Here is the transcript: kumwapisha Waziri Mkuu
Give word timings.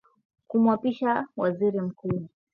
kumwapisha 0.47 1.27
Waziri 1.37 1.79
Mkuu 1.81 2.27